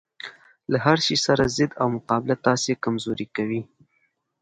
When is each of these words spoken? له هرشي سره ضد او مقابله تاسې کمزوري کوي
له 0.71 0.77
هرشي 0.85 1.17
سره 1.25 1.43
ضد 1.57 1.71
او 1.81 1.87
مقابله 1.95 2.35
تاسې 2.45 2.71
کمزوري 2.83 3.27
کوي 3.35 3.61